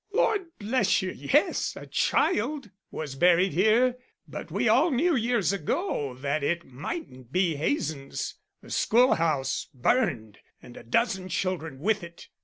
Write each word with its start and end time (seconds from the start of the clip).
"Lord 0.13 0.47
bless 0.57 1.03
you, 1.03 1.11
yes, 1.11 1.75
a 1.75 1.85
child 1.85 2.71
was 2.89 3.13
buried 3.13 3.53
here, 3.53 3.99
but 4.27 4.49
we 4.49 4.67
all 4.67 4.89
knew 4.89 5.15
years 5.15 5.53
ago 5.53 6.15
that 6.15 6.43
it 6.43 6.65
mightn't 6.65 7.31
be 7.31 7.55
Hazen's. 7.55 8.33
The 8.63 8.71
schoolhouse 8.71 9.67
burned 9.75 10.39
and 10.59 10.75
a 10.75 10.81
dozen 10.81 11.29
children 11.29 11.77
with 11.77 12.01
it. 12.03 12.29